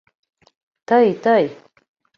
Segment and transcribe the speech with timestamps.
[0.87, 1.07] —Тый...
[1.23, 1.45] тый...